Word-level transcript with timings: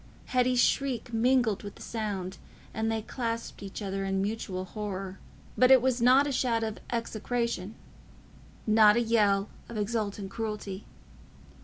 Hetty's 0.25 0.59
shriek 0.59 1.13
mingled 1.13 1.61
with 1.61 1.75
the 1.75 1.81
sound, 1.83 2.39
and 2.73 2.91
they 2.91 3.03
clasped 3.03 3.61
each 3.61 3.83
other 3.83 4.03
in 4.03 4.19
mutual 4.19 4.65
horror. 4.65 5.19
But 5.55 5.69
it 5.69 5.79
was 5.79 6.01
not 6.01 6.25
a 6.25 6.31
shout 6.31 6.63
of 6.63 6.79
execration—not 6.91 8.95
a 8.95 8.99
yell 9.01 9.49
of 9.69 9.77
exultant 9.77 10.31
cruelty. 10.31 10.85